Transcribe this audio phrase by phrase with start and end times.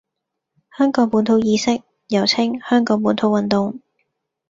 [0.75, 3.79] 香港本土意識，又稱香港本土運動